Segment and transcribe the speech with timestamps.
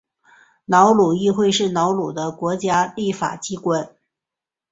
[0.65, 3.93] 瑙鲁议会是瑙鲁的国家立法机关。